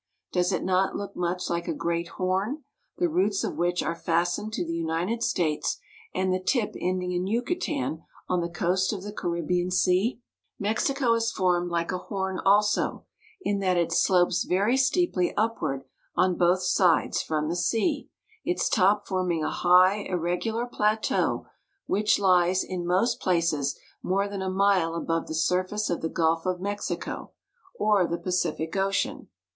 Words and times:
Does 0.31 0.51
it 0.51 0.63
not 0.63 0.95
look 0.95 1.15
much 1.15 1.47
like 1.47 1.67
a 1.67 1.75
great 1.75 2.07
horn, 2.17 2.63
the 2.97 3.07
roots 3.07 3.43
of 3.43 3.55
which 3.55 3.83
are 3.83 3.93
fast 3.93 4.39
ened 4.39 4.51
to 4.53 4.65
the 4.65 4.73
United 4.73 5.21
States, 5.21 5.77
and 6.11 6.33
the 6.33 6.41
tip 6.41 6.73
ending 6.79 7.11
in 7.11 7.27
Yucatan 7.27 8.01
on 8.27 8.41
the 8.41 8.49
coast 8.49 8.93
of 8.93 9.03
the 9.03 9.13
Caribbean 9.13 9.69
Sea? 9.69 10.19
THE 10.59 10.67
ASCENT 10.69 10.97
FROM 10.97 11.05
THE 11.13 11.17
COAST. 11.17 11.35
331 11.37 11.69
Mexico 11.69 11.69
is 11.69 11.69
formed 11.69 11.69
like 11.69 11.91
a 11.91 12.05
horn 12.07 12.39
also, 12.43 13.05
in 13.43 13.59
that 13.59 13.77
it 13.77 13.91
slopes 13.91 14.43
very 14.43 14.75
steeply 14.75 15.35
upward 15.37 15.83
on 16.15 16.35
both 16.35 16.63
sides 16.63 17.21
from 17.21 17.47
the 17.47 17.55
sea, 17.55 18.09
its 18.43 18.69
top 18.69 19.05
forming 19.07 19.43
a 19.43 19.51
high, 19.51 19.97
irregular 20.09 20.65
plateau, 20.65 21.45
which 21.85 22.17
lies, 22.17 22.63
in 22.63 22.87
most 22.87 23.19
places, 23.19 23.77
more 24.01 24.27
than 24.27 24.41
a 24.41 24.49
mile 24.49 24.95
above 24.95 25.27
the 25.27 25.35
surface 25.35 25.91
of 25.91 26.01
the 26.01 26.09
Gulf 26.09 26.47
of 26.47 26.59
Mexico 26.59 27.33
or 27.77 28.07
the 28.07 28.17
Pacific 28.17 28.75
Ocean. 28.75 29.27